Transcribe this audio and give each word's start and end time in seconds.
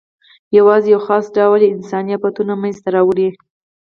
یواځې 0.57 0.87
یو 0.93 1.01
خاص 1.07 1.25
ډول 1.37 1.59
یې 1.63 1.73
انساني 1.75 2.11
آفتونه 2.17 2.53
منځ 2.61 2.77
ته 2.83 2.89
راوړي. 2.95 3.29